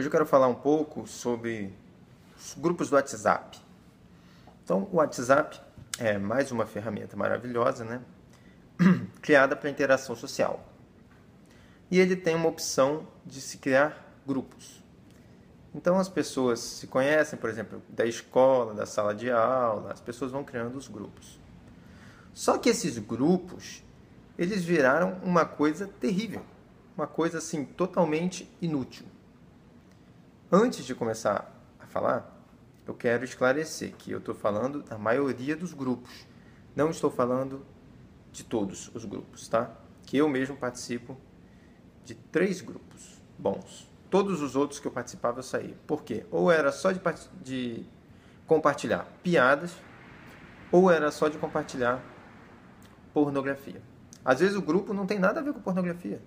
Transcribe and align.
Hoje 0.00 0.06
eu 0.06 0.12
quero 0.12 0.24
falar 0.24 0.48
um 0.48 0.54
pouco 0.54 1.06
sobre 1.06 1.74
os 2.34 2.54
grupos 2.54 2.88
do 2.88 2.96
WhatsApp. 2.96 3.60
Então, 4.64 4.88
o 4.90 4.96
WhatsApp 4.96 5.60
é 5.98 6.16
mais 6.16 6.50
uma 6.50 6.64
ferramenta 6.64 7.18
maravilhosa, 7.18 7.84
né? 7.84 8.00
criada 9.20 9.54
para 9.54 9.68
interação 9.68 10.16
social. 10.16 10.66
E 11.90 12.00
ele 12.00 12.16
tem 12.16 12.34
uma 12.34 12.48
opção 12.48 13.06
de 13.26 13.42
se 13.42 13.58
criar 13.58 14.16
grupos. 14.26 14.82
Então 15.74 15.98
as 15.98 16.08
pessoas 16.08 16.60
se 16.60 16.86
conhecem, 16.86 17.38
por 17.38 17.50
exemplo, 17.50 17.82
da 17.86 18.06
escola, 18.06 18.72
da 18.72 18.86
sala 18.86 19.14
de 19.14 19.30
aula, 19.30 19.92
as 19.92 20.00
pessoas 20.00 20.32
vão 20.32 20.42
criando 20.42 20.78
os 20.78 20.88
grupos. 20.88 21.38
Só 22.32 22.56
que 22.56 22.70
esses 22.70 22.96
grupos, 22.96 23.84
eles 24.38 24.64
viraram 24.64 25.18
uma 25.22 25.44
coisa 25.44 25.86
terrível, 25.86 26.40
uma 26.96 27.06
coisa 27.06 27.36
assim 27.36 27.66
totalmente 27.66 28.50
inútil. 28.62 29.04
Antes 30.52 30.84
de 30.84 30.96
começar 30.96 31.48
a 31.78 31.86
falar, 31.86 32.28
eu 32.84 32.92
quero 32.92 33.24
esclarecer 33.24 33.92
que 33.96 34.10
eu 34.10 34.18
estou 34.18 34.34
falando 34.34 34.82
da 34.82 34.98
maioria 34.98 35.54
dos 35.54 35.72
grupos. 35.72 36.26
Não 36.74 36.90
estou 36.90 37.08
falando 37.08 37.64
de 38.32 38.42
todos 38.42 38.90
os 38.92 39.04
grupos, 39.04 39.46
tá? 39.46 39.70
Que 40.02 40.16
eu 40.16 40.28
mesmo 40.28 40.56
participo 40.56 41.16
de 42.04 42.16
três 42.16 42.60
grupos 42.60 43.22
bons. 43.38 43.88
Todos 44.10 44.42
os 44.42 44.56
outros 44.56 44.80
que 44.80 44.88
eu 44.88 44.90
participava 44.90 45.38
eu 45.38 45.44
saí. 45.44 45.76
Por 45.86 46.02
quê? 46.02 46.26
Ou 46.32 46.50
era 46.50 46.72
só 46.72 46.90
de, 46.90 47.00
de 47.40 47.86
compartilhar 48.44 49.06
piadas, 49.22 49.76
ou 50.72 50.90
era 50.90 51.12
só 51.12 51.28
de 51.28 51.38
compartilhar 51.38 52.02
pornografia. 53.14 53.80
Às 54.24 54.40
vezes 54.40 54.56
o 54.56 54.62
grupo 54.62 54.92
não 54.92 55.06
tem 55.06 55.20
nada 55.20 55.38
a 55.38 55.42
ver 55.44 55.52
com 55.52 55.60
pornografia. 55.60 56.20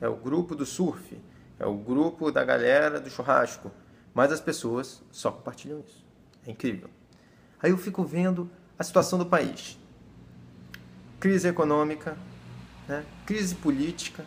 É 0.00 0.06
o 0.08 0.14
grupo 0.14 0.54
do 0.54 0.64
surf, 0.64 1.20
é 1.58 1.66
o 1.66 1.74
grupo 1.74 2.30
da 2.30 2.44
galera 2.44 3.00
do 3.00 3.10
churrasco, 3.10 3.70
mas 4.14 4.32
as 4.32 4.40
pessoas 4.40 5.02
só 5.10 5.30
compartilham 5.30 5.80
isso. 5.80 6.04
É 6.46 6.50
incrível. 6.50 6.88
Aí 7.60 7.70
eu 7.70 7.78
fico 7.78 8.04
vendo 8.04 8.50
a 8.78 8.84
situação 8.84 9.18
do 9.18 9.26
país. 9.26 9.78
Crise 11.18 11.48
econômica, 11.48 12.16
né? 12.86 13.04
crise 13.26 13.56
política, 13.56 14.24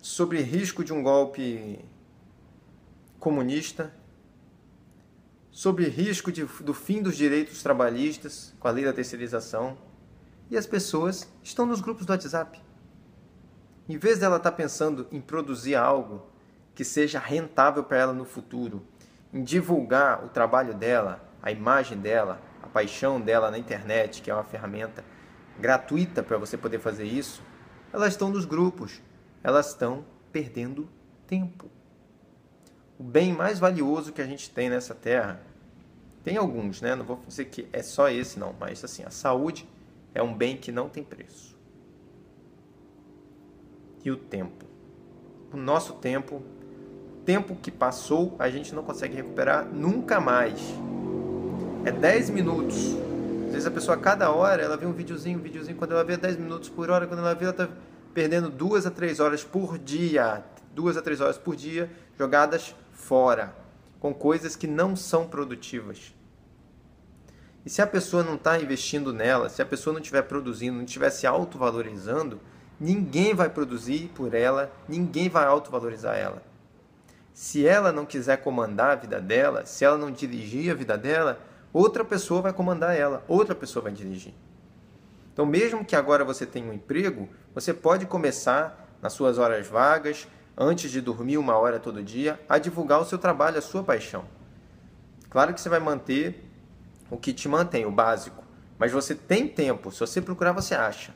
sobre 0.00 0.40
risco 0.40 0.82
de 0.82 0.92
um 0.92 1.02
golpe 1.02 1.78
comunista, 3.18 3.92
sobre 5.50 5.88
risco 5.88 6.32
de, 6.32 6.44
do 6.44 6.74
fim 6.74 7.00
dos 7.00 7.16
direitos 7.16 7.62
trabalhistas 7.62 8.54
com 8.58 8.66
a 8.66 8.70
lei 8.70 8.84
da 8.84 8.92
terceirização, 8.92 9.78
e 10.50 10.56
as 10.56 10.66
pessoas 10.66 11.28
estão 11.42 11.64
nos 11.64 11.80
grupos 11.80 12.04
do 12.04 12.10
WhatsApp. 12.10 12.60
Em 13.86 13.98
vez 13.98 14.18
dela 14.18 14.38
estar 14.38 14.50
tá 14.50 14.56
pensando 14.56 15.06
em 15.12 15.20
produzir 15.20 15.74
algo 15.74 16.26
que 16.74 16.82
seja 16.82 17.18
rentável 17.18 17.84
para 17.84 17.98
ela 17.98 18.12
no 18.14 18.24
futuro, 18.24 18.82
em 19.32 19.42
divulgar 19.42 20.24
o 20.24 20.28
trabalho 20.28 20.72
dela, 20.72 21.22
a 21.42 21.52
imagem 21.52 21.98
dela, 21.98 22.40
a 22.62 22.66
paixão 22.66 23.20
dela 23.20 23.50
na 23.50 23.58
internet, 23.58 24.22
que 24.22 24.30
é 24.30 24.34
uma 24.34 24.42
ferramenta 24.42 25.04
gratuita 25.60 26.22
para 26.22 26.38
você 26.38 26.56
poder 26.56 26.78
fazer 26.78 27.04
isso, 27.04 27.42
elas 27.92 28.14
estão 28.14 28.30
nos 28.30 28.46
grupos, 28.46 29.02
elas 29.42 29.68
estão 29.68 30.04
perdendo 30.32 30.88
tempo. 31.26 31.70
O 32.98 33.04
bem 33.04 33.34
mais 33.34 33.58
valioso 33.58 34.12
que 34.12 34.22
a 34.22 34.26
gente 34.26 34.48
tem 34.50 34.70
nessa 34.70 34.94
terra, 34.94 35.42
tem 36.24 36.38
alguns, 36.38 36.80
né? 36.80 36.94
Não 36.94 37.04
vou 37.04 37.22
dizer 37.28 37.44
que 37.44 37.68
é 37.70 37.82
só 37.82 38.08
esse 38.08 38.38
não, 38.38 38.54
mas 38.58 38.82
assim, 38.82 39.04
a 39.04 39.10
saúde 39.10 39.68
é 40.14 40.22
um 40.22 40.32
bem 40.34 40.56
que 40.56 40.72
não 40.72 40.88
tem 40.88 41.04
preço 41.04 41.53
e 44.04 44.10
o 44.10 44.16
tempo. 44.16 44.64
O 45.52 45.56
nosso 45.56 45.94
tempo, 45.94 46.42
tempo 47.24 47.56
que 47.56 47.70
passou, 47.70 48.36
a 48.38 48.50
gente 48.50 48.74
não 48.74 48.82
consegue 48.82 49.16
recuperar 49.16 49.66
nunca 49.66 50.20
mais. 50.20 50.60
É 51.84 51.90
10 51.90 52.30
minutos. 52.30 52.96
Às 53.46 53.52
vezes 53.52 53.66
a 53.66 53.70
pessoa, 53.70 53.96
a 53.96 54.00
cada 54.00 54.30
hora, 54.30 54.62
ela 54.62 54.76
vê 54.76 54.84
um 54.84 54.92
videozinho, 54.92 55.38
um 55.38 55.42
videozinho, 55.42 55.76
quando 55.76 55.92
ela 55.92 56.04
vê 56.04 56.16
10 56.16 56.36
minutos 56.36 56.68
por 56.68 56.90
hora, 56.90 57.06
quando 57.06 57.20
ela 57.20 57.34
vê, 57.34 57.44
ela 57.44 57.52
está 57.52 57.68
perdendo 58.12 58.50
2 58.50 58.86
a 58.86 58.90
3 58.90 59.20
horas 59.20 59.44
por 59.44 59.78
dia. 59.78 60.44
2 60.74 60.96
a 60.96 61.02
3 61.02 61.20
horas 61.20 61.38
por 61.38 61.54
dia 61.54 61.90
jogadas 62.18 62.74
fora, 62.92 63.54
com 64.00 64.12
coisas 64.12 64.56
que 64.56 64.66
não 64.66 64.96
são 64.96 65.26
produtivas. 65.26 66.14
E 67.64 67.70
se 67.70 67.80
a 67.80 67.86
pessoa 67.86 68.22
não 68.22 68.34
está 68.34 68.58
investindo 68.60 69.12
nela, 69.12 69.48
se 69.48 69.62
a 69.62 69.66
pessoa 69.66 69.92
não 69.92 70.00
estiver 70.00 70.22
produzindo, 70.22 70.76
não 70.76 70.84
estiver 70.84 71.10
se 71.10 71.26
autovalorizando, 71.26 72.40
Ninguém 72.78 73.34
vai 73.34 73.48
produzir 73.48 74.10
por 74.14 74.34
ela, 74.34 74.72
ninguém 74.88 75.28
vai 75.28 75.46
autovalorizar 75.46 76.16
ela. 76.16 76.42
Se 77.32 77.66
ela 77.66 77.90
não 77.90 78.06
quiser 78.06 78.38
comandar 78.38 78.90
a 78.90 78.94
vida 78.94 79.20
dela, 79.20 79.66
se 79.66 79.84
ela 79.84 79.98
não 79.98 80.10
dirigir 80.10 80.70
a 80.70 80.74
vida 80.74 80.96
dela, 80.96 81.40
outra 81.72 82.04
pessoa 82.04 82.42
vai 82.42 82.52
comandar 82.52 82.96
ela, 82.96 83.24
outra 83.26 83.54
pessoa 83.54 83.82
vai 83.82 83.92
dirigir. 83.92 84.34
Então, 85.32 85.44
mesmo 85.44 85.84
que 85.84 85.96
agora 85.96 86.24
você 86.24 86.46
tenha 86.46 86.70
um 86.70 86.72
emprego, 86.72 87.28
você 87.52 87.74
pode 87.74 88.06
começar 88.06 88.96
nas 89.02 89.12
suas 89.12 89.36
horas 89.36 89.66
vagas, 89.66 90.28
antes 90.56 90.90
de 90.90 91.00
dormir 91.00 91.36
uma 91.38 91.56
hora 91.56 91.80
todo 91.80 92.02
dia, 92.02 92.40
a 92.48 92.58
divulgar 92.58 93.00
o 93.00 93.04
seu 93.04 93.18
trabalho, 93.18 93.58
a 93.58 93.62
sua 93.62 93.82
paixão. 93.82 94.24
Claro 95.28 95.52
que 95.52 95.60
você 95.60 95.68
vai 95.68 95.80
manter 95.80 96.48
o 97.10 97.16
que 97.16 97.32
te 97.32 97.48
mantém, 97.48 97.84
o 97.84 97.90
básico, 97.90 98.44
mas 98.78 98.92
você 98.92 99.14
tem 99.14 99.48
tempo, 99.48 99.90
se 99.90 99.98
você 99.98 100.22
procurar, 100.22 100.52
você 100.52 100.74
acha. 100.74 101.12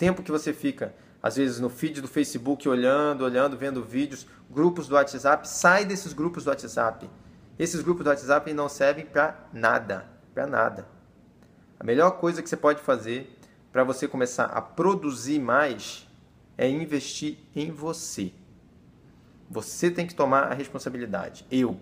Tempo 0.00 0.22
que 0.22 0.32
você 0.32 0.54
fica, 0.54 0.94
às 1.22 1.36
vezes, 1.36 1.60
no 1.60 1.68
feed 1.68 2.00
do 2.00 2.08
Facebook, 2.08 2.66
olhando, 2.66 3.22
olhando, 3.22 3.54
vendo 3.54 3.84
vídeos, 3.84 4.26
grupos 4.50 4.88
do 4.88 4.94
WhatsApp, 4.94 5.46
sai 5.46 5.84
desses 5.84 6.14
grupos 6.14 6.42
do 6.42 6.48
WhatsApp. 6.48 7.06
Esses 7.58 7.82
grupos 7.82 8.04
do 8.04 8.08
WhatsApp 8.08 8.50
não 8.54 8.66
servem 8.66 9.04
para 9.04 9.38
nada, 9.52 10.06
para 10.32 10.46
nada. 10.46 10.88
A 11.78 11.84
melhor 11.84 12.12
coisa 12.12 12.42
que 12.42 12.48
você 12.48 12.56
pode 12.56 12.80
fazer 12.80 13.38
para 13.70 13.84
você 13.84 14.08
começar 14.08 14.46
a 14.46 14.62
produzir 14.62 15.38
mais 15.38 16.08
é 16.56 16.66
investir 16.66 17.36
em 17.54 17.70
você. 17.70 18.32
Você 19.50 19.90
tem 19.90 20.06
que 20.06 20.14
tomar 20.14 20.44
a 20.44 20.54
responsabilidade. 20.54 21.46
Eu. 21.50 21.78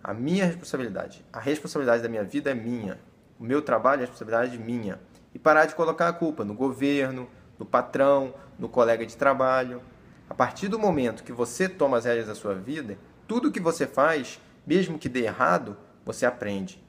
A 0.00 0.14
minha 0.14 0.46
responsabilidade. 0.46 1.24
A 1.32 1.40
responsabilidade 1.40 2.04
da 2.04 2.08
minha 2.08 2.22
vida 2.22 2.52
é 2.52 2.54
minha. 2.54 3.00
O 3.36 3.42
meu 3.42 3.60
trabalho 3.62 4.02
é 4.02 4.02
responsabilidade 4.02 4.56
minha 4.58 5.00
e 5.34 5.38
parar 5.38 5.66
de 5.66 5.74
colocar 5.74 6.08
a 6.08 6.12
culpa 6.12 6.44
no 6.44 6.54
governo, 6.54 7.28
no 7.58 7.64
patrão, 7.64 8.34
no 8.58 8.68
colega 8.68 9.06
de 9.06 9.16
trabalho. 9.16 9.82
A 10.28 10.34
partir 10.34 10.68
do 10.68 10.78
momento 10.78 11.22
que 11.22 11.32
você 11.32 11.68
toma 11.68 11.98
as 11.98 12.04
rédeas 12.04 12.26
da 12.26 12.34
sua 12.34 12.54
vida, 12.54 12.98
tudo 13.26 13.52
que 13.52 13.60
você 13.60 13.86
faz, 13.86 14.40
mesmo 14.66 14.98
que 14.98 15.08
dê 15.08 15.24
errado, 15.24 15.76
você 16.04 16.26
aprende. 16.26 16.82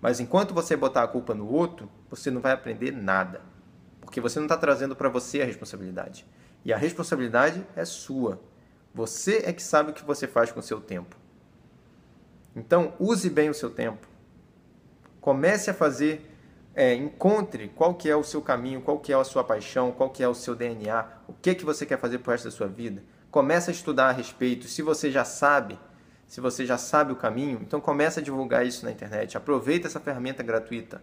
Mas 0.00 0.20
enquanto 0.20 0.54
você 0.54 0.76
botar 0.76 1.02
a 1.02 1.08
culpa 1.08 1.34
no 1.34 1.46
outro, 1.46 1.90
você 2.08 2.30
não 2.30 2.40
vai 2.40 2.52
aprender 2.52 2.90
nada. 2.90 3.42
Porque 4.00 4.20
você 4.20 4.38
não 4.38 4.46
está 4.46 4.56
trazendo 4.56 4.96
para 4.96 5.08
você 5.08 5.42
a 5.42 5.44
responsabilidade. 5.44 6.26
E 6.64 6.72
a 6.72 6.76
responsabilidade 6.76 7.66
é 7.76 7.84
sua. 7.84 8.40
Você 8.94 9.42
é 9.44 9.52
que 9.52 9.62
sabe 9.62 9.90
o 9.90 9.94
que 9.94 10.04
você 10.04 10.26
faz 10.26 10.50
com 10.50 10.60
o 10.60 10.62
seu 10.62 10.80
tempo. 10.80 11.16
Então, 12.56 12.94
use 12.98 13.30
bem 13.30 13.48
o 13.48 13.54
seu 13.54 13.70
tempo. 13.70 14.08
Comece 15.20 15.70
a 15.70 15.74
fazer 15.74 16.29
é, 16.74 16.94
encontre 16.94 17.68
qual 17.68 17.94
que 17.94 18.08
é 18.08 18.16
o 18.16 18.22
seu 18.22 18.40
caminho, 18.40 18.80
qual 18.80 18.98
que 18.98 19.12
é 19.12 19.16
a 19.16 19.24
sua 19.24 19.42
paixão, 19.42 19.92
qual 19.92 20.10
que 20.10 20.22
é 20.22 20.28
o 20.28 20.34
seu 20.34 20.54
DNA, 20.54 21.04
o 21.26 21.32
que 21.32 21.54
que 21.54 21.64
você 21.64 21.84
quer 21.84 21.98
fazer 21.98 22.18
pro 22.18 22.32
resto 22.32 22.44
da 22.44 22.50
sua 22.50 22.68
vida. 22.68 23.02
Comece 23.30 23.70
a 23.70 23.72
estudar 23.72 24.08
a 24.08 24.12
respeito. 24.12 24.66
Se 24.66 24.82
você 24.82 25.10
já 25.10 25.24
sabe, 25.24 25.78
se 26.26 26.40
você 26.40 26.64
já 26.64 26.78
sabe 26.78 27.12
o 27.12 27.16
caminho, 27.16 27.60
então 27.62 27.80
comece 27.80 28.20
a 28.20 28.22
divulgar 28.22 28.66
isso 28.66 28.84
na 28.84 28.90
internet. 28.90 29.36
Aproveita 29.36 29.86
essa 29.86 30.00
ferramenta 30.00 30.42
gratuita. 30.42 31.02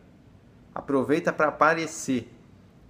Aproveita 0.74 1.34
para 1.34 1.48
aparecer, 1.48 2.32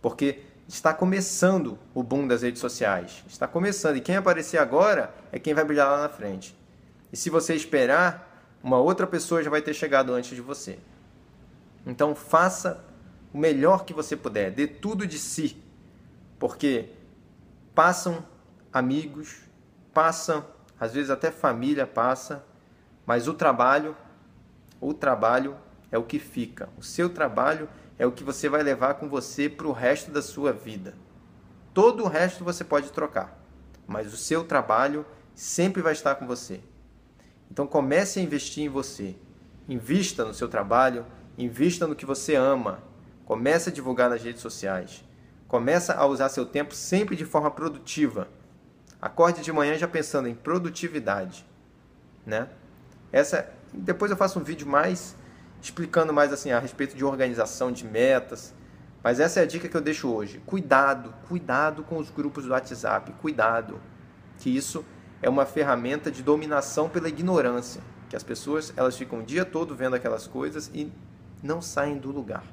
porque 0.01 0.39
está 0.67 0.93
começando 0.93 1.79
o 1.93 2.03
boom 2.03 2.27
das 2.27 2.41
redes 2.41 2.59
sociais. 2.59 3.23
Está 3.27 3.47
começando 3.47 3.97
e 3.97 4.01
quem 4.01 4.15
aparecer 4.15 4.57
agora 4.57 5.13
é 5.31 5.39
quem 5.39 5.53
vai 5.53 5.63
brilhar 5.63 5.89
lá 5.89 6.01
na 6.01 6.09
frente. 6.09 6.55
E 7.11 7.17
se 7.17 7.29
você 7.29 7.55
esperar, 7.55 8.57
uma 8.61 8.77
outra 8.77 9.07
pessoa 9.07 9.41
já 9.41 9.49
vai 9.49 9.61
ter 9.61 9.73
chegado 9.73 10.13
antes 10.13 10.35
de 10.35 10.41
você. 10.41 10.77
Então 11.87 12.13
faça 12.13 12.83
o 13.33 13.37
melhor 13.37 13.85
que 13.85 13.93
você 13.93 14.15
puder, 14.15 14.51
dê 14.51 14.67
tudo 14.67 15.07
de 15.07 15.17
si, 15.17 15.63
porque 16.37 16.89
passam 17.73 18.25
amigos, 18.71 19.37
passam, 19.93 20.45
às 20.79 20.93
vezes 20.93 21.09
até 21.09 21.31
família 21.31 21.87
passa, 21.87 22.43
mas 23.05 23.27
o 23.27 23.33
trabalho, 23.33 23.95
o 24.81 24.93
trabalho 24.93 25.55
é 25.89 25.97
o 25.97 26.03
que 26.03 26.19
fica. 26.19 26.69
O 26.77 26.83
seu 26.83 27.09
trabalho 27.09 27.69
é 27.97 28.05
o 28.05 28.11
que 28.11 28.23
você 28.23 28.49
vai 28.49 28.61
levar 28.61 28.95
com 28.95 29.07
você 29.07 29.47
para 29.47 29.67
o 29.67 29.71
resto 29.71 30.11
da 30.11 30.21
sua 30.21 30.51
vida. 30.51 30.93
Todo 31.73 32.03
o 32.03 32.07
resto 32.07 32.43
você 32.43 32.63
pode 32.63 32.91
trocar, 32.91 33.39
mas 33.87 34.13
o 34.13 34.17
seu 34.17 34.43
trabalho 34.43 35.05
sempre 35.33 35.81
vai 35.81 35.93
estar 35.93 36.15
com 36.15 36.27
você. 36.27 36.59
Então 37.49 37.65
comece 37.65 38.19
a 38.19 38.23
investir 38.23 38.65
em 38.65 38.69
você. 38.69 39.15
Invista 39.69 40.25
no 40.25 40.33
seu 40.33 40.49
trabalho, 40.49 41.05
Invista 41.37 41.85
no 41.85 41.95
que 41.95 42.05
você 42.05 42.35
ama. 42.35 42.83
Comece 43.25 43.69
a 43.69 43.73
divulgar 43.73 44.09
nas 44.09 44.23
redes 44.23 44.41
sociais. 44.41 45.03
Começa 45.47 45.93
a 45.93 46.05
usar 46.05 46.29
seu 46.29 46.45
tempo 46.45 46.73
sempre 46.73 47.15
de 47.15 47.25
forma 47.25 47.51
produtiva. 47.51 48.27
Acorde 49.01 49.41
de 49.41 49.51
manhã 49.51 49.77
já 49.77 49.87
pensando 49.87 50.27
em 50.27 50.33
produtividade, 50.33 51.45
né? 52.25 52.49
Essa, 53.11 53.47
depois 53.71 54.09
eu 54.09 54.17
faço 54.17 54.39
um 54.39 54.43
vídeo 54.43 54.67
mais 54.67 55.15
explicando 55.61 56.13
mais 56.13 56.31
assim 56.31 56.51
a 56.51 56.59
respeito 56.59 56.95
de 56.95 57.03
organização 57.03 57.71
de 57.71 57.85
metas. 57.85 58.53
Mas 59.03 59.19
essa 59.19 59.39
é 59.39 59.43
a 59.43 59.45
dica 59.45 59.67
que 59.67 59.77
eu 59.77 59.81
deixo 59.81 60.09
hoje. 60.09 60.41
Cuidado, 60.45 61.13
cuidado 61.27 61.83
com 61.83 61.97
os 61.97 62.09
grupos 62.09 62.45
do 62.45 62.51
WhatsApp, 62.51 63.11
cuidado, 63.21 63.79
que 64.37 64.55
isso 64.55 64.83
é 65.21 65.29
uma 65.29 65.45
ferramenta 65.45 66.11
de 66.11 66.21
dominação 66.21 66.89
pela 66.89 67.07
ignorância, 67.07 67.81
que 68.09 68.15
as 68.15 68.23
pessoas 68.23 68.73
elas 68.75 68.97
ficam 68.97 69.19
o 69.19 69.23
dia 69.23 69.45
todo 69.45 69.75
vendo 69.75 69.95
aquelas 69.95 70.27
coisas 70.27 70.69
e 70.73 70.91
não 71.43 71.61
saem 71.61 71.97
do 71.97 72.11
lugar. 72.11 72.43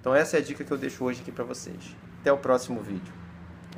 Então 0.00 0.14
essa 0.14 0.36
é 0.36 0.40
a 0.40 0.42
dica 0.42 0.64
que 0.64 0.72
eu 0.72 0.78
deixo 0.78 1.04
hoje 1.04 1.20
aqui 1.20 1.32
para 1.32 1.44
vocês. 1.44 1.96
Até 2.20 2.32
o 2.32 2.38
próximo 2.38 2.80
vídeo. 2.80 3.12